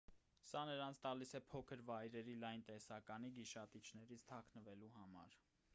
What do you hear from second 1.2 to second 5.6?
է փոքր վայրերի լայն տեսականի գիշատիչներից թաքնվելու համար